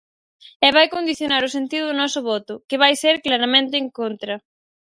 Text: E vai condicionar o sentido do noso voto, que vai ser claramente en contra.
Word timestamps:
E 0.65 0.67
vai 0.75 0.87
condicionar 0.95 1.41
o 1.45 1.53
sentido 1.57 1.85
do 1.87 1.97
noso 2.01 2.19
voto, 2.31 2.53
que 2.67 2.79
vai 2.83 2.93
ser 3.03 3.15
claramente 3.25 3.75
en 3.81 3.87
contra. 3.99 4.33